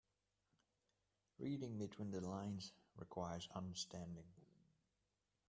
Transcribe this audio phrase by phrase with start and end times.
[1.37, 4.25] Reading between the lines requires understanding.